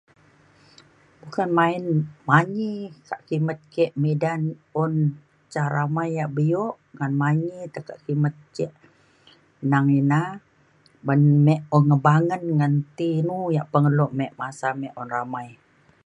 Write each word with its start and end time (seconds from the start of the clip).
bukan 1.21 1.49
main 1.59 1.83
manyi 2.29 2.73
teka' 3.05 3.21
kimet 3.27 3.59
ke' 3.75 3.95
midan 4.01 4.41
un 4.83 4.93
ca 5.51 5.63
ramai 5.75 6.09
ya' 6.17 6.33
bi'uk 6.37 6.75
ngan 6.97 7.13
manyi 7.21 7.55
teke' 7.73 8.01
kimet 8.05 8.35
ce' 8.55 8.75
nang 9.71 9.87
ina 9.99 10.21
ban 11.05 11.21
mik 11.45 11.61
pengebangen 11.71 12.43
ngan 12.57 12.73
ti 12.97 13.05
inu 13.21 13.37
ya' 13.55 13.69
pengeluk 13.73 14.11
mik 14.19 14.31
masa 14.39 14.67
mik 14.81 14.97
un 15.01 15.09
ramai. 15.15 15.47